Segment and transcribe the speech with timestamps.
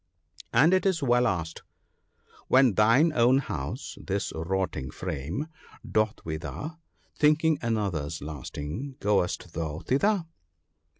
[0.51, 1.61] And it is well asked
[2.47, 5.45] —"When thine own house, this rotting frame,
[5.87, 6.77] doth wither,
[7.19, 10.25] Thinking another's lasting— goest thou thither